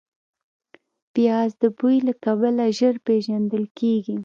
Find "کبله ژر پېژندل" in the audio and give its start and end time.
2.23-3.63